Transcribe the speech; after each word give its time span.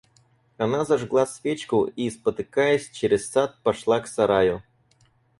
Она 0.57 0.83
зажгла 0.83 1.27
свечку 1.27 1.83
и, 1.83 2.09
спотыкаясь, 2.09 2.89
через 2.89 3.29
сад 3.29 3.59
пошла 3.61 3.99
к 3.99 4.07
сараю. 4.07 4.63